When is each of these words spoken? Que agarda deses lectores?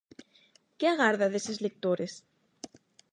Que 0.79 0.85
agarda 0.93 1.31
deses 1.33 1.61
lectores? 1.65 2.13